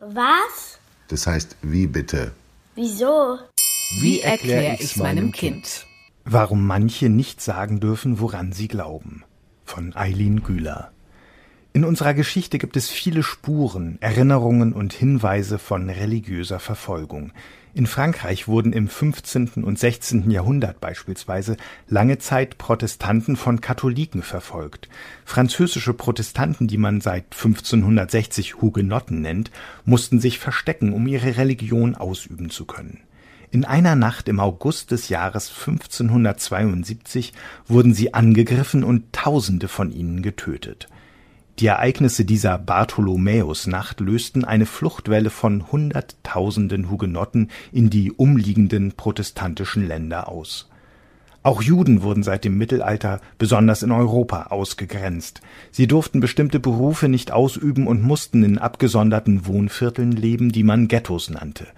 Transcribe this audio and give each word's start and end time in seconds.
Was? 0.00 0.78
Das 1.08 1.26
heißt, 1.26 1.56
wie 1.62 1.86
bitte? 1.86 2.32
Wieso? 2.74 3.38
Wie 4.00 4.20
erkläre 4.20 4.76
ich's 4.80 4.96
meinem 4.96 5.30
Kind? 5.30 5.86
Warum 6.24 6.66
manche 6.66 7.08
nicht 7.08 7.40
sagen 7.40 7.78
dürfen, 7.78 8.18
woran 8.18 8.52
sie 8.52 8.66
glauben. 8.66 9.22
Von 9.64 9.94
Eileen 9.94 10.42
Güler. 10.42 10.90
In 11.76 11.84
unserer 11.84 12.14
Geschichte 12.14 12.56
gibt 12.56 12.78
es 12.78 12.88
viele 12.88 13.22
Spuren, 13.22 13.98
Erinnerungen 14.00 14.72
und 14.72 14.94
Hinweise 14.94 15.58
von 15.58 15.90
religiöser 15.90 16.58
Verfolgung. 16.58 17.32
In 17.74 17.86
Frankreich 17.86 18.48
wurden 18.48 18.72
im 18.72 18.88
15. 18.88 19.62
und 19.62 19.78
16. 19.78 20.30
Jahrhundert 20.30 20.80
beispielsweise 20.80 21.58
lange 21.86 22.16
Zeit 22.16 22.56
Protestanten 22.56 23.36
von 23.36 23.60
Katholiken 23.60 24.22
verfolgt. 24.22 24.88
Französische 25.26 25.92
Protestanten, 25.92 26.66
die 26.66 26.78
man 26.78 27.02
seit 27.02 27.24
1560 27.34 28.62
Hugenotten 28.62 29.20
nennt, 29.20 29.50
mussten 29.84 30.18
sich 30.18 30.38
verstecken, 30.38 30.94
um 30.94 31.06
ihre 31.06 31.36
Religion 31.36 31.94
ausüben 31.94 32.48
zu 32.48 32.64
können. 32.64 33.00
In 33.50 33.66
einer 33.66 33.96
Nacht 33.96 34.30
im 34.30 34.40
August 34.40 34.92
des 34.92 35.10
Jahres 35.10 35.50
1572 35.50 37.34
wurden 37.66 37.92
sie 37.92 38.14
angegriffen 38.14 38.82
und 38.82 39.12
Tausende 39.12 39.68
von 39.68 39.92
ihnen 39.92 40.22
getötet. 40.22 40.88
Die 41.58 41.66
Ereignisse 41.66 42.26
dieser 42.26 42.58
Bartholomäusnacht 42.58 44.00
lösten 44.00 44.44
eine 44.44 44.66
Fluchtwelle 44.66 45.30
von 45.30 45.72
Hunderttausenden 45.72 46.90
Hugenotten 46.90 47.50
in 47.72 47.88
die 47.88 48.12
umliegenden 48.12 48.92
protestantischen 48.92 49.88
Länder 49.88 50.28
aus. 50.28 50.68
Auch 51.42 51.62
Juden 51.62 52.02
wurden 52.02 52.22
seit 52.22 52.44
dem 52.44 52.58
Mittelalter 52.58 53.22
besonders 53.38 53.82
in 53.82 53.90
Europa 53.90 54.48
ausgegrenzt. 54.48 55.40
Sie 55.70 55.86
durften 55.86 56.20
bestimmte 56.20 56.60
Berufe 56.60 57.08
nicht 57.08 57.30
ausüben 57.30 57.86
und 57.86 58.02
mussten 58.02 58.42
in 58.42 58.58
abgesonderten 58.58 59.46
Wohnvierteln 59.46 60.12
leben, 60.12 60.52
die 60.52 60.64
man 60.64 60.88
Ghettos 60.88 61.30
nannte. 61.30 61.68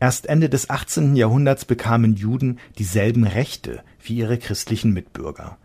Erst 0.00 0.26
Ende 0.26 0.48
des 0.48 0.70
18. 0.70 1.14
Jahrhunderts 1.14 1.66
bekamen 1.66 2.16
Juden 2.16 2.58
dieselben 2.78 3.24
Rechte 3.24 3.82
wie 4.02 4.14
ihre 4.14 4.38
christlichen 4.38 4.92
Mitbürger. 4.92 5.58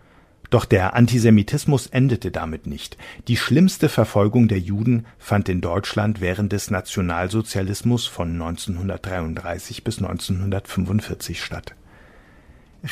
Doch 0.56 0.64
der 0.64 0.94
Antisemitismus 0.94 1.88
endete 1.88 2.32
damit 2.32 2.66
nicht. 2.66 2.96
Die 3.28 3.36
schlimmste 3.36 3.90
Verfolgung 3.90 4.48
der 4.48 4.58
Juden 4.58 5.06
fand 5.18 5.50
in 5.50 5.60
Deutschland 5.60 6.22
während 6.22 6.54
des 6.54 6.72
Nationalsozialismus 6.72 8.08
von 8.08 8.32
1933 8.32 9.84
bis 9.84 9.98
1945 9.98 11.44
statt. 11.44 11.76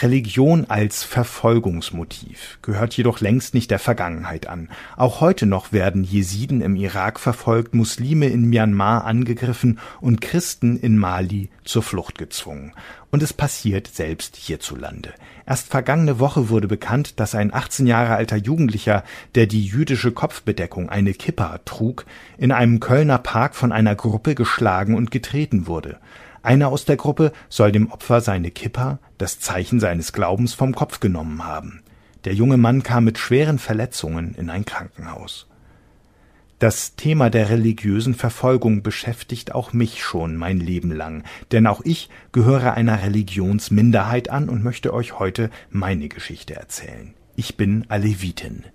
Religion 0.02 0.66
als 0.70 1.04
Verfolgungsmotiv 1.04 2.58
gehört 2.64 2.96
jedoch 2.98 3.20
längst 3.20 3.54
nicht 3.54 3.70
der 3.70 3.78
Vergangenheit 3.78 4.48
an. 4.48 4.70
Auch 4.98 5.22
heute 5.22 5.46
noch 5.46 5.72
werden 5.72 6.04
Jesiden 6.04 6.62
im 6.62 6.76
Irak 6.76 7.20
verfolgt, 7.20 7.76
Muslime 7.76 8.28
in 8.28 8.50
Myanmar 8.50 9.06
angegriffen 9.06 9.80
und 10.02 10.22
Christen 10.22 10.78
in 10.78 10.98
Mali 10.98 11.50
zur 11.64 11.84
Flucht 11.84 12.18
gezwungen. 12.18 12.74
Und 13.12 13.22
es 13.22 13.34
passiert 13.34 13.88
selbst 13.88 14.36
hierzulande. 14.36 15.14
Erst 15.46 15.68
vergangene 15.68 16.20
Woche 16.20 16.50
wurde 16.50 16.68
bekannt, 16.68 17.20
dass 17.20 17.36
ein 17.36 17.54
18 17.54 17.86
Jahre 17.86 18.16
alter 18.16 18.38
Jugendlicher, 18.38 19.04
der 19.36 19.46
die 19.46 19.64
jüdische 19.64 20.12
Kopfbedeckung, 20.12 20.90
eine 20.90 21.14
Kippa, 21.14 21.60
trug, 21.66 22.06
in 22.38 22.52
einem 22.52 22.80
Kölner 22.80 23.20
Park 23.20 23.54
von 23.54 23.72
einer 23.72 23.96
Gruppe 23.96 24.34
geschlagen 24.34 24.96
und 24.96 25.12
getreten 25.12 25.68
wurde. 25.68 26.00
Einer 26.44 26.68
aus 26.68 26.84
der 26.84 26.98
Gruppe 26.98 27.32
soll 27.48 27.72
dem 27.72 27.90
Opfer 27.90 28.20
seine 28.20 28.52
Kippa, 28.52 29.00
das 29.18 29.40
Zeichen 29.40 29.80
seines 29.80 30.12
Glaubens, 30.12 30.54
vom 30.54 30.76
Kopf 30.76 31.00
genommen 31.00 31.46
haben. 31.46 31.82
Der 32.26 32.34
junge 32.34 32.58
Mann 32.58 32.84
kam 32.84 33.06
mit 33.06 33.18
schweren 33.18 33.60
Verletzungen 33.60 34.36
in 34.36 34.50
ein 34.50 34.66
Krankenhaus. 34.66 35.48
Das 36.60 36.96
Thema 36.96 37.30
der 37.30 37.50
religiösen 37.50 38.14
Verfolgung 38.14 38.84
beschäftigt 38.84 39.56
auch 39.56 39.74
mich 39.74 40.04
schon 40.04 40.36
mein 40.36 40.60
Leben 40.60 40.92
lang, 40.92 41.24
denn 41.52 41.66
auch 41.66 41.82
ich 41.84 42.10
gehöre 42.32 42.74
einer 42.74 43.02
Religionsminderheit 43.04 44.30
an 44.30 44.50
und 44.50 44.64
möchte 44.64 44.94
euch 44.94 45.20
heute 45.20 45.50
meine 45.70 46.10
Geschichte 46.10 46.56
erzählen. 46.56 47.14
Ich 47.36 47.58
bin 47.58 47.86
Alevitin. 47.90 48.66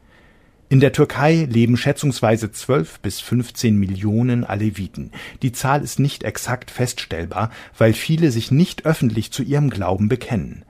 In 0.70 0.80
der 0.80 0.92
Türkei 0.92 1.48
leben 1.50 1.78
schätzungsweise 1.78 2.52
12 2.52 3.00
bis 3.00 3.20
15 3.20 3.74
Millionen 3.78 4.44
Aleviten. 4.44 5.12
Die 5.40 5.52
Zahl 5.52 5.82
ist 5.82 5.98
nicht 5.98 6.24
exakt 6.24 6.70
feststellbar, 6.70 7.50
weil 7.78 7.94
viele 7.94 8.30
sich 8.30 8.50
nicht 8.50 8.84
öffentlich 8.84 9.30
zu 9.32 9.42
ihrem 9.42 9.70
Glauben 9.70 10.08
bekennen. 10.08 10.66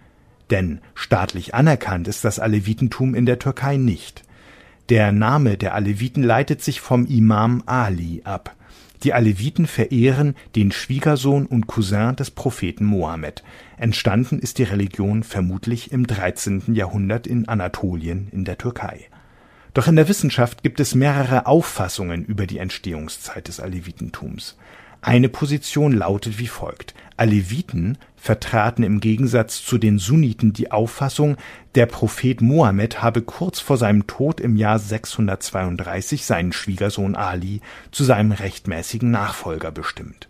Denn 0.51 0.81
staatlich 0.95 1.53
anerkannt 1.53 2.07
ist 2.07 2.25
das 2.25 2.39
Alevitentum 2.39 3.17
in 3.17 3.27
der 3.27 3.41
Türkei 3.41 3.77
nicht. 3.77 4.23
Der 4.89 5.11
Name 5.11 5.57
der 5.57 5.75
Aleviten 5.75 6.23
leitet 6.23 6.63
sich 6.63 6.81
vom 6.81 7.05
Imam 7.05 7.65
Ali 7.67 8.23
ab. 8.23 8.55
Die 9.03 9.13
Aleviten 9.13 9.67
verehren 9.67 10.37
den 10.55 10.71
Schwiegersohn 10.71 11.45
und 11.45 11.67
Cousin 11.67 12.15
des 12.15 12.31
Propheten 12.31 12.85
Mohammed. 12.85 13.43
Entstanden 13.77 14.39
ist 14.39 14.59
die 14.59 14.65
Religion 14.65 15.25
vermutlich 15.25 15.91
im 15.91 16.07
13. 16.07 16.75
Jahrhundert 16.75 17.27
in 17.27 17.49
Anatolien 17.49 18.29
in 18.31 18.45
der 18.45 18.59
Türkei. 18.59 19.09
Doch 19.75 19.87
in 19.87 19.97
der 19.97 20.09
Wissenschaft 20.09 20.63
gibt 20.63 20.81
es 20.81 20.95
mehrere 20.95 21.47
Auffassungen 21.47 22.25
über 22.25 22.47
die 22.47 22.59
Entstehungszeit 22.59 23.49
des 23.49 23.61
Alevitentums. 23.61 24.57
Eine 25.01 25.29
Position 25.29 25.93
lautet 25.93 26.39
wie 26.39 26.49
folgt. 26.49 26.95
Aleviten 27.17 27.99
vertraten 28.17 28.83
im 28.83 29.01
Gegensatz 29.01 29.65
zu 29.65 29.79
den 29.79 29.99
Sunniten 29.99 30.53
die 30.53 30.73
Auffassung, 30.73 31.37
der 31.77 31.87
Prophet 31.87 32.41
Mohammed 32.41 33.01
habe 33.01 33.23
kurz 33.23 33.61
vor 33.61 33.77
seinem 33.77 34.09
Tod 34.09 34.41
im 34.41 34.57
Jahr 34.57 34.79
632 34.79 36.25
seinen 36.25 36.53
Schwiegersohn 36.53 37.15
Ali 37.15 37.61
zu 37.93 38.03
seinem 38.03 38.33
rechtmäßigen 38.33 39.11
Nachfolger 39.11 39.71
bestimmt 39.71 40.29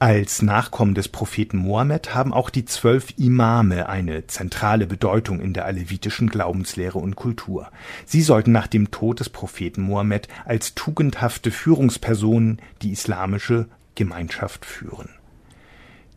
als 0.00 0.40
Nachkommen 0.40 0.94
des 0.94 1.08
Propheten 1.08 1.58
Mohammed 1.58 2.14
haben 2.14 2.32
auch 2.32 2.48
die 2.48 2.64
zwölf 2.64 3.18
Imame 3.18 3.86
eine 3.86 4.26
zentrale 4.26 4.86
Bedeutung 4.86 5.40
in 5.40 5.52
der 5.52 5.66
alevitischen 5.66 6.30
Glaubenslehre 6.30 6.98
und 6.98 7.16
Kultur. 7.16 7.70
Sie 8.06 8.22
sollten 8.22 8.50
nach 8.50 8.66
dem 8.66 8.90
Tod 8.90 9.20
des 9.20 9.28
Propheten 9.28 9.82
Mohammed 9.82 10.26
als 10.46 10.74
tugendhafte 10.74 11.50
Führungspersonen 11.50 12.62
die 12.80 12.92
islamische 12.92 13.68
Gemeinschaft 13.94 14.64
führen. 14.64 15.10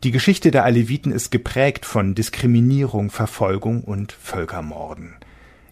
Die 0.06 0.12
Geschichte 0.12 0.50
der 0.50 0.64
Aleviten 0.64 1.12
ist 1.12 1.30
geprägt 1.30 1.86
von 1.86 2.16
Diskriminierung, 2.16 3.10
Verfolgung 3.10 3.84
und 3.84 4.14
Völkermorden. 4.14 5.16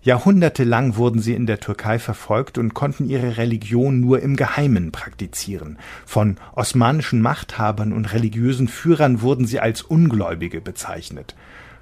Jahrhundertelang 0.04 0.96
wurden 0.96 1.22
sie 1.22 1.36
in 1.36 1.46
der 1.46 1.60
Türkei 1.60 2.00
verfolgt 2.00 2.58
und 2.58 2.74
konnten 2.74 3.08
ihre 3.08 3.38
Religion 3.38 4.00
nur 4.00 4.20
im 4.22 4.36
Geheimen 4.36 4.92
praktizieren. 4.92 5.78
Von 6.08 6.38
osmanischen 6.56 7.22
Machthabern 7.22 7.94
und 7.94 8.12
religiösen 8.12 8.68
Führern 8.68 9.22
wurden 9.22 9.46
sie 9.46 9.60
als 9.60 9.84
Ungläubige 9.84 10.60
bezeichnet. 10.60 11.36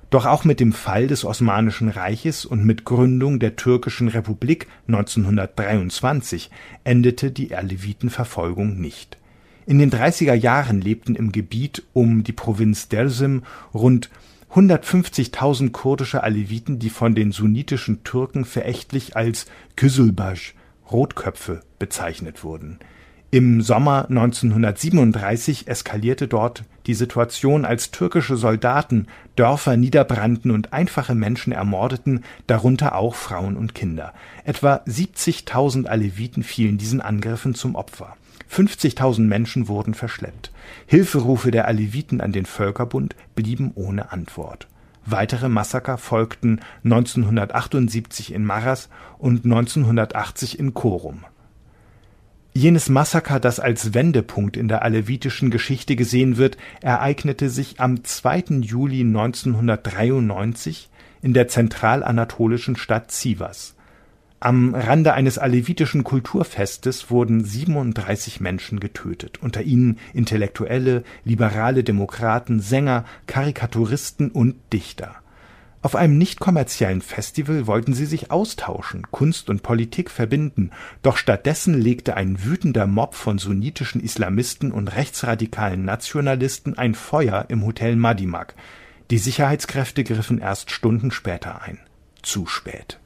Doch 0.09 0.25
auch 0.25 0.43
mit 0.43 0.59
dem 0.59 0.73
Fall 0.73 1.07
des 1.07 1.23
Osmanischen 1.23 1.87
Reiches 1.87 2.43
und 2.43 2.65
mit 2.65 2.83
Gründung 2.83 3.39
der 3.39 3.55
Türkischen 3.55 4.09
Republik 4.09 4.67
1923 4.87 6.49
endete 6.83 7.31
die 7.31 7.55
Alevitenverfolgung 7.55 8.81
nicht. 8.81 9.17
In 9.65 9.77
den 9.77 9.91
30er 9.91 10.33
Jahren 10.33 10.81
lebten 10.81 11.15
im 11.15 11.31
Gebiet 11.31 11.83
um 11.93 12.23
die 12.23 12.33
Provinz 12.33 12.89
Dersim 12.89 13.43
rund 13.73 14.09
150.000 14.53 15.71
kurdische 15.71 16.23
Aleviten, 16.23 16.79
die 16.79 16.89
von 16.89 17.13
den 17.13 17.31
sunnitischen 17.31 18.03
Türken 18.03 18.45
verächtlich 18.45 19.15
als 19.15 19.45
Küsülbasch 19.75 20.55
(Rotköpfe) 20.91 21.61
bezeichnet 21.77 22.43
wurden. 22.43 22.79
Im 23.31 23.61
Sommer 23.61 24.07
1937 24.09 25.67
eskalierte 25.67 26.27
dort 26.27 26.63
die 26.87 26.95
Situation, 26.95 27.63
als 27.63 27.91
türkische 27.91 28.37
Soldaten 28.37 29.05
Dörfer 29.35 29.77
niederbrannten 29.77 30.49
und 30.49 30.73
einfache 30.73 31.13
Menschen 31.13 31.53
ermordeten, 31.53 32.23
darunter 32.47 32.95
auch 32.95 33.13
Frauen 33.13 33.55
und 33.55 33.75
Kinder. 33.75 34.13
Etwa 34.45 34.81
70.000 34.87 35.85
Aleviten 35.85 36.41
fielen 36.41 36.79
diesen 36.79 37.01
Angriffen 37.01 37.53
zum 37.53 37.75
Opfer 37.75 38.15
50.000 38.51 39.21
Menschen 39.21 39.67
wurden 39.67 39.93
verschleppt. 39.93 40.51
Hilferufe 40.87 41.51
der 41.51 41.67
Aleviten 41.67 42.21
an 42.21 42.31
den 42.31 42.45
Völkerbund 42.45 43.15
blieben 43.35 43.71
ohne 43.75 44.11
Antwort. 44.11 44.67
Weitere 45.05 45.49
Massaker 45.49 45.97
folgten 45.97 46.59
1978 46.83 48.33
in 48.33 48.43
Marras 48.43 48.89
und 49.17 49.45
1980 49.45 50.59
in 50.59 50.73
Korum. 50.73 51.25
Jenes 52.53 52.89
Massaker, 52.89 53.39
das 53.39 53.59
als 53.59 53.93
Wendepunkt 53.93 54.57
in 54.57 54.67
der 54.67 54.81
alevitischen 54.81 55.51
Geschichte 55.51 55.95
gesehen 55.95 56.37
wird, 56.37 56.57
ereignete 56.81 57.49
sich 57.49 57.79
am 57.79 58.03
2. 58.03 58.61
Juli 58.61 59.01
1993 59.01 60.89
in 61.21 61.33
der 61.33 61.47
zentralanatolischen 61.47 62.75
Stadt 62.75 63.11
Sivas 63.11 63.75
am 64.41 64.73
Rande 64.73 65.13
eines 65.13 65.37
alevitischen 65.37 66.05
Kulturfestes 66.05 67.11
wurden 67.11 67.43
37 67.43 68.39
Menschen 68.39 68.79
getötet, 68.79 69.37
unter 69.41 69.63
ihnen 69.63 69.99
Intellektuelle, 70.13 71.03
liberale 71.25 71.83
Demokraten, 71.83 72.61
Sänger, 72.61 73.03
Karikaturisten 73.27 74.31
und 74.31 74.55
Dichter. 74.71 75.15
Auf 75.81 75.95
einem 75.95 76.17
nicht 76.17 76.41
kommerziellen 76.41 77.01
Festival 77.01 77.65
wollten 77.65 77.93
sie 77.93 78.05
sich 78.05 78.31
austauschen, 78.31 79.07
Kunst 79.11 79.49
und 79.49 79.63
Politik 79.63 80.11
verbinden, 80.11 80.71
doch 81.03 81.15
stattdessen 81.15 81.73
legte 81.73 82.17
ein 82.17 82.43
wütender 82.43 82.85
Mob 82.85 83.15
von 83.15 83.37
sunnitischen 83.37 84.01
Islamisten 84.01 84.73
und 84.73 84.89
rechtsradikalen 84.89 85.85
Nationalisten 85.85 86.77
ein 86.77 86.95
Feuer 86.95 87.45
im 87.47 87.65
Hotel 87.65 87.95
Madimak. 87.95 88.55
Die 89.09 89.17
Sicherheitskräfte 89.17 90.03
griffen 90.03 90.39
erst 90.39 90.69
Stunden 90.71 91.11
später 91.11 91.61
ein. 91.61 91.79
Zu 92.21 92.45
spät. 92.45 92.99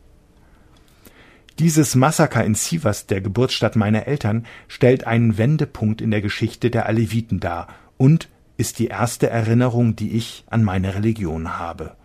Dieses 1.60 1.94
Massaker 1.94 2.44
in 2.44 2.56
Sivas, 2.56 3.06
der 3.06 3.22
Geburtsstadt 3.22 3.76
meiner 3.76 4.08
Eltern, 4.08 4.48
stellt 4.68 5.06
einen 5.06 5.38
Wendepunkt 5.38 6.02
in 6.02 6.10
der 6.10 6.22
Geschichte 6.22 6.72
der 6.72 6.88
Aleviten 6.88 7.40
dar 7.40 7.68
und 7.98 8.30
ist 8.58 8.80
die 8.80 8.88
erste 8.88 9.30
Erinnerung, 9.30 9.96
die 9.96 10.14
ich 10.14 10.44
an 10.50 10.64
meine 10.64 10.96
Religion 10.96 11.60
habe. 11.60 11.96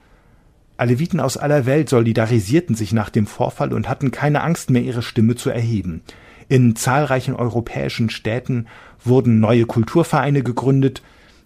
Aleviten 0.79 1.19
aus 1.19 1.37
aller 1.37 1.67
Welt 1.67 1.89
solidarisierten 1.89 2.77
sich 2.77 2.93
nach 2.93 3.11
dem 3.11 3.27
Vorfall 3.27 3.73
und 3.73 3.89
hatten 3.89 4.13
keine 4.13 4.43
Angst 4.43 4.71
mehr, 4.71 4.83
ihre 4.83 5.03
Stimme 5.03 5.35
zu 5.35 5.51
erheben. 5.51 6.03
In 6.49 6.77
zahlreichen 6.77 7.35
europäischen 7.35 8.09
Städten 8.09 8.69
wurden 9.05 9.41
neue 9.41 9.67
Kulturvereine 9.67 10.43
gegründet. 10.43 11.03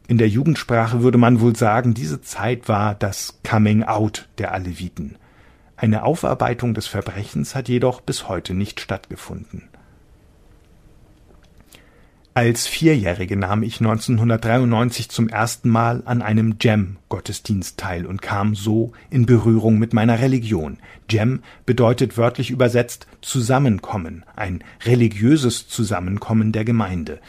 In 0.07 0.19
der 0.19 0.29
Jugendsprache 0.29 1.03
würde 1.03 1.19
man 1.19 1.41
wohl 1.41 1.57
sagen, 1.57 1.95
diese 1.95 2.21
Zeit 2.21 2.69
war 2.69 2.95
das 2.95 3.41
Coming 3.43 3.85
Out 3.85 4.29
der 4.37 4.53
Aleviten. 4.53 5.17
Eine 5.77 6.05
Aufarbeitung 6.05 6.75
des 6.75 6.87
Verbrechens 6.87 7.55
hat 7.55 7.69
jedoch 7.69 8.03
bis 8.03 8.29
heute 8.29 8.53
nicht 8.53 8.81
stattgefunden. 8.81 9.65
Als 12.35 12.67
Vierjährige 12.67 13.37
nahm 13.37 13.63
ich 13.63 13.81
1993 13.81 15.11
zum 15.11 15.29
ersten 15.29 15.69
Mal 15.69 16.03
an 16.07 16.23
einem 16.23 16.57
Jam-Gottesdienst 16.59 17.79
teil 17.79 18.07
und 18.07 18.23
kam 18.23 18.55
so 18.55 18.93
in 19.11 19.27
Berührung 19.27 19.79
mit 19.79 19.93
meiner 19.93 20.19
Religion. 20.19 20.79
Jam 21.11 21.43
bedeutet 21.67 22.17
wörtlich 22.17 22.51
übersetzt 22.51 23.07
Zusammenkommen, 23.21 24.25
ein 24.35 24.65
religiöses 24.87 25.69
Zusammenkommen 25.69 26.53
der 26.53 26.65
Gemeinde. 26.65 27.21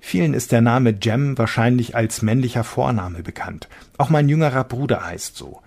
Vielen 0.00 0.32
ist 0.32 0.52
der 0.52 0.62
Name 0.62 0.94
Jem 1.02 1.36
wahrscheinlich 1.36 1.94
als 1.94 2.22
männlicher 2.22 2.64
Vorname 2.64 3.22
bekannt. 3.22 3.68
Auch 3.98 4.08
mein 4.08 4.26
jüngerer 4.26 4.64
Bruder 4.64 5.04
heißt 5.04 5.36
so. 5.36 5.60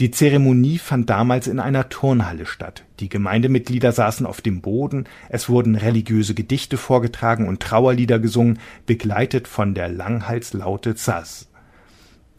Die 0.00 0.10
Zeremonie 0.10 0.78
fand 0.78 1.10
damals 1.10 1.46
in 1.46 1.60
einer 1.60 1.88
Turnhalle 1.88 2.46
statt. 2.46 2.84
Die 3.00 3.08
Gemeindemitglieder 3.08 3.92
saßen 3.92 4.24
auf 4.24 4.40
dem 4.40 4.62
Boden, 4.62 5.04
es 5.28 5.48
wurden 5.48 5.74
religiöse 5.74 6.34
Gedichte 6.34 6.78
vorgetragen 6.78 7.46
und 7.46 7.60
Trauerlieder 7.60 8.18
gesungen, 8.18 8.58
begleitet 8.86 9.46
von 9.48 9.74
der 9.74 9.88
Langhalslaute 9.88 10.94
Zaz. 10.94 11.48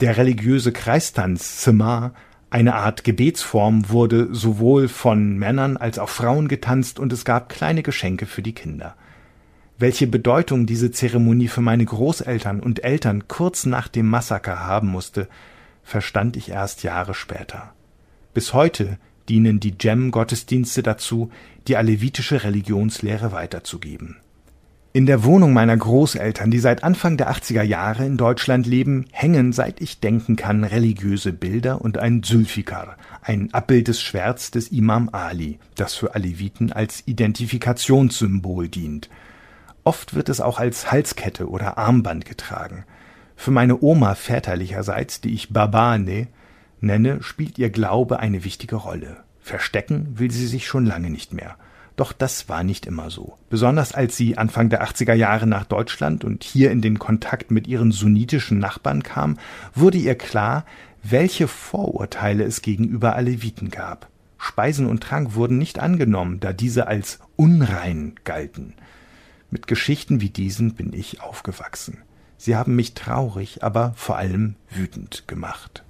Der 0.02 0.18
religiöse 0.18 0.72
Kreistanz 0.72 1.64
Sema, 1.64 2.14
eine 2.50 2.76
Art 2.76 3.04
Gebetsform, 3.04 3.90
wurde 3.90 4.30
sowohl 4.32 4.88
von 4.88 5.38
Männern 5.38 5.78
als 5.78 6.00
auch 6.00 6.10
Frauen 6.10 6.48
getanzt 6.48 7.00
und 7.00 7.14
es 7.14 7.24
gab 7.24 7.50
kleine 7.50 7.84
Geschenke 7.84 8.26
für 8.26 8.42
die 8.42 8.54
Kinder. 8.54 8.96
Welche 9.78 10.08
Bedeutung 10.08 10.66
diese 10.66 10.92
Zeremonie 10.92 11.48
für 11.48 11.62
meine 11.62 11.86
Großeltern 11.86 12.60
und 12.60 12.84
Eltern 12.84 13.28
kurz 13.28 13.66
nach 13.66 13.88
dem 13.88 14.08
Massaker 14.08 14.60
haben 14.60 14.88
musste, 14.88 15.28
verstand 15.84 16.38
ich 16.38 16.50
erst 16.50 16.84
Jahre 16.84 17.14
später. 17.14 17.74
Bis 18.34 18.54
heute 18.54 18.98
dienen 19.30 19.60
die 19.60 19.78
Djem-Gottesdienste 19.78 20.84
dazu, 20.84 21.32
die 21.68 21.78
alevitische 21.78 22.44
Religionslehre 22.44 23.32
weiterzugeben. 23.32 24.18
In 24.96 25.08
der 25.08 25.24
Wohnung 25.24 25.54
meiner 25.54 25.76
Großeltern, 25.76 26.52
die 26.52 26.60
seit 26.60 26.84
Anfang 26.84 27.18
der 27.18 27.32
80er 27.32 27.64
Jahre 27.64 28.06
in 28.06 28.16
Deutschland 28.16 28.68
leben, 28.68 29.06
hängen, 29.12 29.52
seit 29.52 29.82
ich 29.82 30.00
denken 30.00 30.36
kann, 30.36 30.64
religiöse 30.64 31.34
Bilder 31.34 31.82
und 31.82 31.98
ein 31.98 32.22
Zulfikar, 32.22 32.98
ein 33.24 33.52
Abbild 33.56 33.88
des 33.88 34.00
Schwerts 34.02 34.52
des 34.52 34.68
Imam 34.68 35.10
Ali, 35.12 35.58
das 35.74 35.96
für 35.96 36.14
Aleviten 36.14 36.72
als 36.72 37.02
Identifikationssymbol 37.08 38.68
dient. 38.68 39.10
Oft 39.84 40.14
wird 40.14 40.30
es 40.30 40.40
auch 40.40 40.60
als 40.60 40.92
Halskette 40.92 41.50
oder 41.50 41.80
Armband 41.80 42.26
getragen. 42.26 42.86
Für 43.36 43.52
meine 43.52 43.82
Oma 43.82 44.16
väterlicherseits, 44.16 45.22
die 45.22 45.34
ich 45.34 45.50
Babane 45.50 46.28
nenne, 46.80 47.22
spielt 47.24 47.58
ihr 47.58 47.70
Glaube 47.70 48.20
eine 48.20 48.44
wichtige 48.44 48.76
Rolle. 48.76 49.18
Verstecken 49.42 50.20
will 50.20 50.32
sie 50.32 50.48
sich 50.48 50.68
schon 50.68 50.86
lange 50.86 51.10
nicht 51.10 51.34
mehr. 51.34 51.58
Doch 51.96 52.12
das 52.12 52.50
war 52.50 52.64
nicht 52.64 52.86
immer 52.88 53.10
so. 53.10 53.38
Besonders 53.50 53.94
als 53.94 54.18
sie 54.18 54.38
Anfang 54.38 54.70
der 54.70 54.84
80er 54.84 55.14
Jahre 55.14 55.46
nach 55.46 55.66
Deutschland 55.66 56.24
und 56.24 56.44
hier 56.44 56.72
in 56.72 56.82
den 56.82 56.98
Kontakt 56.98 57.52
mit 57.52 57.68
ihren 57.68 57.92
sunnitischen 57.92 58.58
Nachbarn 58.58 59.04
kam, 59.04 59.38
wurde 59.76 60.00
ihr 60.00 60.16
klar, 60.16 60.66
welche 61.04 61.48
Vorurteile 61.48 62.46
es 62.46 62.62
gegenüber 62.62 63.16
Aleviten 63.16 63.70
gab. 63.70 64.10
Speisen 64.38 64.88
und 64.88 65.04
Trank 65.04 65.36
wurden 65.36 65.58
nicht 65.58 65.80
angenommen, 65.80 66.40
da 66.40 66.52
diese 66.52 66.88
als 66.88 67.20
unrein 67.36 68.16
galten. 68.24 68.74
Mit 69.52 69.68
Geschichten 69.68 70.20
wie 70.20 70.30
diesen 70.30 70.74
bin 70.74 70.94
ich 70.94 71.22
aufgewachsen. 71.22 72.00
Sie 72.44 72.58
haben 72.58 72.76
mich 72.76 72.94
traurig, 72.94 73.64
aber 73.64 73.94
vor 73.96 74.18
allem 74.18 74.56
wütend 74.70 75.30
gemacht. 75.30 75.86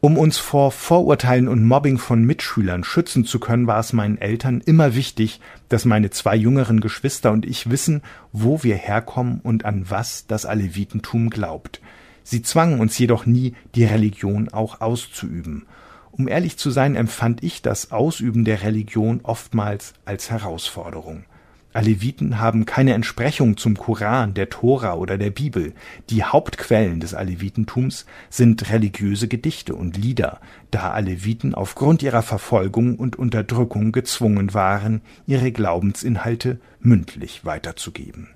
Um 0.00 0.18
uns 0.18 0.36
vor 0.38 0.72
Vorurteilen 0.72 1.46
und 1.46 1.64
Mobbing 1.64 1.98
von 1.98 2.24
Mitschülern 2.24 2.82
schützen 2.82 3.24
zu 3.24 3.38
können, 3.38 3.68
war 3.68 3.78
es 3.78 3.92
meinen 3.92 4.18
Eltern 4.18 4.60
immer 4.66 4.96
wichtig, 4.96 5.40
dass 5.68 5.84
meine 5.84 6.10
zwei 6.10 6.34
jüngeren 6.34 6.80
Geschwister 6.80 7.30
und 7.30 7.46
ich 7.46 7.70
wissen, 7.70 8.02
wo 8.32 8.64
wir 8.64 8.74
herkommen 8.74 9.38
und 9.44 9.64
an 9.64 9.88
was 9.88 10.26
das 10.26 10.44
Alevitentum 10.44 11.30
glaubt. 11.30 11.80
Sie 12.24 12.42
zwangen 12.42 12.80
uns 12.80 12.98
jedoch 12.98 13.26
nie, 13.26 13.54
die 13.76 13.84
Religion 13.84 14.48
auch 14.48 14.80
auszuüben. 14.80 15.66
Um 16.10 16.26
ehrlich 16.26 16.56
zu 16.56 16.72
sein, 16.72 16.96
empfand 16.96 17.44
ich 17.44 17.62
das 17.62 17.92
Ausüben 17.92 18.44
der 18.44 18.64
Religion 18.64 19.20
oftmals 19.22 19.94
als 20.04 20.32
Herausforderung. 20.32 21.26
Aleviten 21.72 22.38
haben 22.38 22.64
keine 22.64 22.94
Entsprechung 22.94 23.56
zum 23.56 23.76
Koran, 23.76 24.32
der 24.32 24.48
Tora 24.48 24.94
oder 24.94 25.18
der 25.18 25.30
Bibel. 25.30 25.74
Die 26.08 26.24
Hauptquellen 26.24 27.00
des 27.00 27.12
Alevitentums 27.12 28.06
sind 28.30 28.70
religiöse 28.70 29.28
Gedichte 29.28 29.74
und 29.74 29.96
Lieder, 29.96 30.40
da 30.70 30.92
Aleviten 30.92 31.54
aufgrund 31.54 32.02
ihrer 32.02 32.22
Verfolgung 32.22 32.96
und 32.96 33.16
Unterdrückung 33.16 33.92
gezwungen 33.92 34.54
waren, 34.54 35.02
ihre 35.26 35.52
Glaubensinhalte 35.52 36.58
mündlich 36.80 37.44
weiterzugeben. 37.44 38.28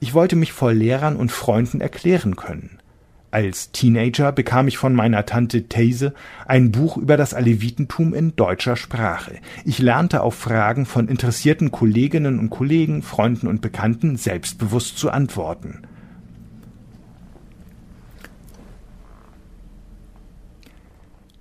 Ich 0.00 0.12
wollte 0.12 0.36
mich 0.36 0.52
vor 0.52 0.72
Lehrern 0.74 1.16
und 1.16 1.32
Freunden 1.32 1.80
erklären 1.80 2.36
können. 2.36 2.78
Als 3.34 3.72
Teenager 3.72 4.30
bekam 4.30 4.68
ich 4.68 4.78
von 4.78 4.94
meiner 4.94 5.26
Tante 5.26 5.64
These 5.64 6.14
ein 6.46 6.70
Buch 6.70 6.96
über 6.96 7.16
das 7.16 7.34
Alevitentum 7.34 8.14
in 8.14 8.36
deutscher 8.36 8.76
Sprache. 8.76 9.40
Ich 9.64 9.80
lernte 9.80 10.22
auf 10.22 10.36
Fragen 10.36 10.86
von 10.86 11.08
interessierten 11.08 11.72
Kolleginnen 11.72 12.38
und 12.38 12.50
Kollegen, 12.50 13.02
Freunden 13.02 13.48
und 13.48 13.60
Bekannten 13.60 14.14
selbstbewusst 14.14 14.98
zu 14.98 15.10
antworten. 15.10 15.82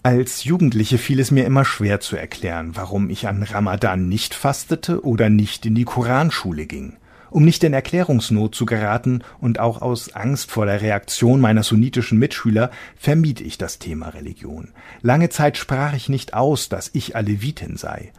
Als 0.02 0.46
Jugendliche 0.46 0.98
fiel 0.98 1.20
es 1.20 1.30
mir 1.30 1.46
immer 1.46 1.64
schwer 1.64 2.00
zu 2.00 2.16
erklären, 2.16 2.72
warum 2.74 3.12
ich 3.12 3.28
an 3.28 3.44
Ramadan 3.44 4.10
nicht 4.10 4.34
fastete 4.34 5.06
oder 5.06 5.30
nicht 5.30 5.68
in 5.68 5.76
die 5.76 5.86
Koranschule 5.86 6.66
ging. 6.66 6.98
Um 7.34 7.46
nicht 7.46 7.64
in 7.64 7.74
Erklärungsnot 7.74 8.54
zu 8.54 8.68
geraten 8.68 9.24
und 9.42 9.60
auch 9.60 9.82
aus 9.82 10.14
Angst 10.14 10.52
vor 10.52 10.68
der 10.68 10.82
Reaktion 10.82 11.42
meiner 11.42 11.64
sunnitischen 11.64 12.20
Mitschüler 12.20 12.70
vermied 12.96 13.42
ich 13.42 13.58
das 13.58 13.80
Thema 13.80 14.10
Religion. 14.10 14.72
Lange 15.02 15.30
Zeit 15.30 15.58
sprach 15.58 15.96
ich 15.96 16.10
nicht 16.10 16.36
aus, 16.36 16.70
dass 16.70 16.92
ich 16.94 17.16
Alevitin 17.16 17.76
sei. 17.76 18.12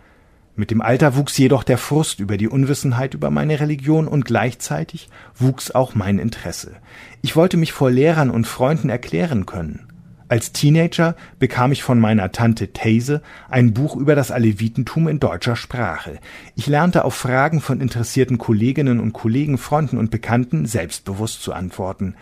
Mit 0.56 0.73
dem 0.73 0.80
Alter 0.80 1.14
wuchs 1.14 1.38
jedoch 1.38 1.62
der 1.62 1.78
Frust 1.78 2.18
über 2.18 2.37
die 2.37 2.49
Unwissenheit 2.49 3.14
über 3.14 3.30
meine 3.30 3.61
Religion 3.61 4.09
und 4.09 4.25
gleichzeitig 4.25 5.09
wuchs 5.37 5.71
auch 5.71 5.94
mein 5.94 6.18
Interesse. 6.18 6.73
Ich 7.23 7.37
wollte 7.37 7.56
mich 7.56 7.73
vor 7.73 7.92
Lehrern 7.92 8.30
und 8.30 8.49
Freunden 8.49 8.88
erklären 8.88 9.47
können. 9.47 9.93
Als 10.34 10.50
Teenager 10.50 11.14
bekam 11.38 11.70
ich 11.70 11.84
von 11.84 12.00
meiner 12.00 12.32
Tante 12.32 12.72
These 12.72 13.22
ein 13.48 13.72
Buch 13.72 13.94
über 13.94 14.16
das 14.16 14.32
Alevitentum 14.32 15.06
in 15.06 15.20
deutscher 15.20 15.54
Sprache. 15.54 16.18
Ich 16.56 16.66
lernte 16.66 17.04
auf 17.04 17.14
Fragen 17.14 17.60
von 17.60 17.80
interessierten 17.80 18.36
Kolleginnen 18.36 18.98
und 18.98 19.12
Kollegen, 19.12 19.58
Freunden 19.58 19.96
und 19.96 20.10
Bekannten 20.10 20.66
selbstbewusst 20.66 21.40
zu 21.44 21.52
antworten. 21.52 22.16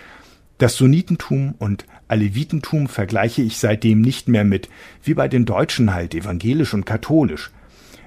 Das 0.58 0.76
Sunnitentum 0.76 1.54
und 1.58 1.86
Alevitentum 2.06 2.86
vergleiche 2.86 3.40
ich 3.40 3.56
seitdem 3.56 4.02
nicht 4.02 4.28
mehr 4.28 4.44
mit, 4.44 4.68
wie 5.02 5.14
bei 5.14 5.26
den 5.26 5.46
Deutschen 5.46 5.94
halt, 5.94 6.14
evangelisch 6.14 6.74
und 6.74 6.84
katholisch. 6.84 7.50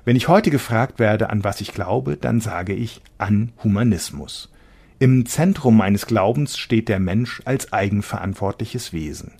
Wenn 0.03 0.15
ich 0.15 0.27
heute 0.27 0.51
gefragt 0.51 1.00
werde, 1.00 1.31
an 1.31 1.43
was 1.43 1.62
ich 1.62 1.74
glaube, 1.74 2.15
dann 2.15 2.41
sage 2.41 2.74
ich 2.74 3.01
an 3.17 3.53
Humanismus. 3.63 4.53
Im 5.00 5.25
Zentrum 5.25 5.75
meines 5.75 6.05
Glaubens 6.05 6.59
steht 6.59 6.89
der 6.89 7.00
Mensch 7.00 7.41
als 7.45 7.74
eigenverantwortliches 7.74 8.93
Wesen. 8.93 9.31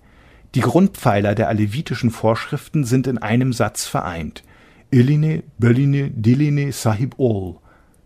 Die 0.56 0.62
Grundpfeiler 0.62 1.36
der 1.36 1.50
alevitischen 1.50 2.12
Vorschriften 2.12 2.86
sind 2.86 3.08
in 3.08 3.18
einem 3.18 3.52
Satz 3.52 3.88
vereint: 3.88 4.42
Iline, 4.90 5.44
Böline, 5.58 6.10
Diline, 6.12 6.72
Sahib 6.72 7.16
ol. 7.20 7.58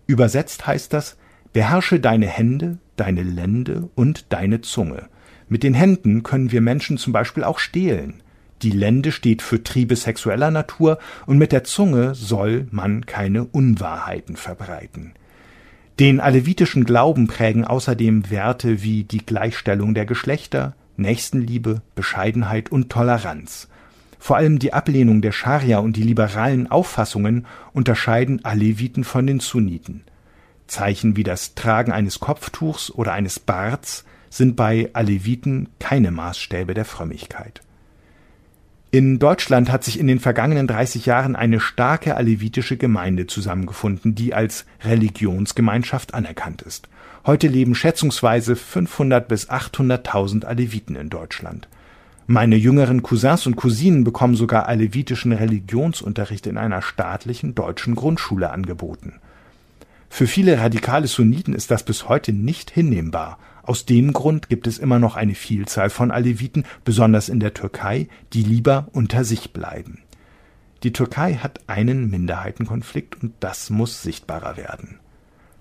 Übersetzt 0.08 0.66
heißt 0.66 0.92
das: 0.92 1.16
Beherrsche 1.54 2.00
deine 2.00 2.26
Hände, 2.26 2.80
deine 2.96 3.22
Lände 3.22 3.90
und 3.94 4.34
deine 4.34 4.62
Zunge. 4.62 5.10
Mit 5.48 5.62
den 5.62 5.76
Händen 5.76 6.24
können 6.24 6.52
wir 6.52 6.62
Menschen 6.62 6.98
zum 6.98 7.14
Beispiel 7.14 7.44
auch 7.44 7.60
stehlen. 7.60 8.24
Die 8.64 8.72
Lende 8.72 9.12
steht 9.12 9.44
für 9.44 9.64
Triebe 9.64 9.96
sexueller 9.96 10.50
Natur 10.50 10.98
und 11.28 11.38
mit 11.38 11.52
der 11.52 11.64
Zunge 11.64 12.16
soll 12.16 12.68
man 12.72 13.06
keine 13.06 13.46
Unwahrheiten 13.46 14.36
verbreiten. 14.36 15.14
Den 16.00 16.20
alevitischen 16.20 16.84
Glauben 16.84 17.28
prägen 17.28 17.64
außerdem 17.64 18.32
Werte 18.32 18.82
wie 18.82 19.04
die 19.04 19.24
Gleichstellung 19.24 19.94
der 19.94 20.08
Geschlechter, 20.08 20.76
Nächstenliebe, 21.00 21.82
Bescheidenheit 21.96 22.72
und 22.72 22.90
Toleranz. 22.90 23.68
Vor 24.20 24.36
allem 24.36 24.60
die 24.60 24.74
Ablehnung 24.74 25.22
der 25.22 25.32
Scharia 25.32 25.80
und 25.80 25.96
die 25.96 26.04
liberalen 26.04 26.70
Auffassungen 26.70 27.48
unterscheiden 27.74 28.44
Aleviten 28.44 29.04
von 29.04 29.26
den 29.26 29.40
Sunniten. 29.40 30.04
Zeichen 30.68 31.16
wie 31.16 31.24
das 31.24 31.56
Tragen 31.56 31.92
eines 31.92 32.20
Kopftuchs 32.20 32.92
oder 32.92 33.14
eines 33.14 33.40
Barts 33.40 34.06
sind 34.30 34.56
bei 34.56 34.90
Aleviten 34.94 35.70
keine 35.80 36.12
Maßstäbe 36.12 36.74
der 36.74 36.86
Frömmigkeit. 36.86 37.62
In 38.92 39.20
Deutschland 39.20 39.72
hat 39.72 39.84
sich 39.84 40.00
in 40.00 40.08
den 40.08 40.20
vergangenen 40.20 40.66
30 40.66 41.06
Jahren 41.06 41.36
eine 41.36 41.60
starke 41.60 42.16
alevitische 42.16 42.76
Gemeinde 42.76 43.28
zusammengefunden, 43.28 44.16
die 44.16 44.34
als 44.34 44.66
Religionsgemeinschaft 44.84 46.16
anerkannt 46.16 46.64
ist. 46.64 46.90
Heute 47.24 47.48
leben 47.48 47.76
schätzungsweise 47.76 48.56
500 48.56 49.28
bis 49.28 49.48
800.000 49.48 50.44
Aleviten 50.44 50.96
in 50.96 51.10
Deutschland. 51.10 51.68
Meine 52.26 52.56
jüngeren 52.56 53.04
Cousins 53.04 53.46
und 53.46 53.56
Cousinen 53.56 54.04
bekommen 54.04 54.36
sogar 54.36 54.68
alevitischen 54.68 55.34
Religionsunterricht 55.34 56.48
in 56.48 56.58
einer 56.58 56.82
staatlichen 56.82 57.54
deutschen 57.54 57.94
Grundschule 57.94 58.50
angeboten. 58.50 59.14
Für 60.10 60.26
viele 60.26 60.60
radikale 60.60 61.06
Sunniten 61.06 61.54
ist 61.54 61.70
das 61.70 61.84
bis 61.84 62.10
heute 62.10 62.34
nicht 62.34 62.72
hinnehmbar. 62.72 63.38
Aus 63.70 63.86
dem 63.86 64.14
Grund 64.14 64.50
gibt 64.50 64.66
es 64.66 64.80
immer 64.80 64.98
noch 64.98 65.16
eine 65.16 65.36
Vielzahl 65.36 65.92
von 65.92 66.10
Aleviten, 66.10 66.66
besonders 66.86 67.30
in 67.30 67.40
der 67.40 67.54
Türkei, 67.54 68.08
die 68.34 68.42
lieber 68.42 68.88
unter 68.94 69.24
sich 69.24 69.54
bleiben. 69.54 70.00
Die 70.82 70.92
Türkei 70.92 71.36
hat 71.36 71.60
einen 71.68 72.10
Minderheitenkonflikt 72.10 73.22
und 73.22 73.34
das 73.42 73.70
muss 73.70 74.02
sichtbarer 74.02 74.58
werden. 74.58 74.98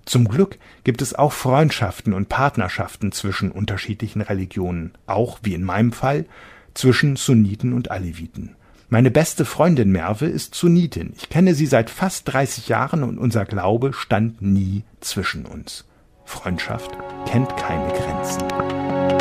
Zum 0.06 0.26
Glück 0.26 0.56
gibt 0.84 1.02
es 1.02 1.12
auch 1.12 1.32
Freundschaften 1.32 2.14
und 2.14 2.30
Partnerschaften 2.30 3.12
zwischen 3.12 3.52
unterschiedlichen 3.52 4.22
Religionen, 4.22 4.92
auch 5.06 5.40
wie 5.42 5.52
in 5.52 5.64
meinem 5.64 5.92
Fall 5.92 6.24
zwischen 6.72 7.16
Sunniten 7.16 7.74
und 7.74 7.90
Aleviten. 7.90 8.56
Meine 8.88 9.10
beste 9.10 9.44
Freundin 9.44 9.92
Merve 9.92 10.24
ist 10.24 10.54
Sunnitin. 10.54 11.12
Ich 11.18 11.28
kenne 11.28 11.54
sie 11.54 11.66
seit 11.66 11.90
fast 11.90 12.32
30 12.32 12.68
Jahren 12.68 13.02
und 13.02 13.18
unser 13.18 13.44
Glaube 13.44 13.92
stand 13.92 14.40
nie 14.40 14.84
zwischen 15.00 15.44
uns. 15.44 15.84
Freundschaft 16.28 16.90
kennt 17.26 17.56
keine 17.56 17.88
Grenzen. 17.88 19.17